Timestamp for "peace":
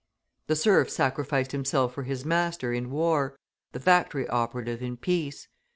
4.97-5.47